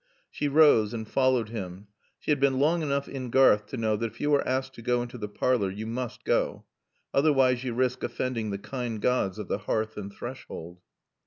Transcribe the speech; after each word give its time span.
She 0.31 0.47
rose 0.47 0.95
and 0.95 1.07
followed 1.07 1.49
him. 1.49 1.85
She 2.17 2.31
had 2.31 2.39
been 2.39 2.57
long 2.57 2.81
enough 2.81 3.07
in 3.07 3.29
Garth 3.29 3.67
to 3.67 3.77
know 3.77 3.95
that 3.97 4.07
if 4.07 4.19
you 4.19 4.33
are 4.33 4.47
asked 4.47 4.73
to 4.73 4.81
go 4.81 5.03
into 5.03 5.19
the 5.19 5.29
parlor 5.29 5.69
you 5.69 5.85
must 5.85 6.23
go. 6.23 6.65
Otherwise 7.13 7.63
you 7.63 7.75
risk 7.75 8.01
offending 8.01 8.49
the 8.49 8.57
kind 8.57 8.99
gods 8.99 9.37
of 9.37 9.47
the 9.47 9.59
hearth 9.59 9.97
and 9.97 10.11
threshold. 10.11 10.81